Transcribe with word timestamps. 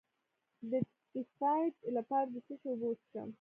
د 0.69 0.71
ټایفایډ 1.11 1.73
لپاره 1.95 2.27
د 2.33 2.35
څه 2.47 2.53
شي 2.61 2.67
اوبه 2.71 2.87
وڅښم؟ 2.89 3.29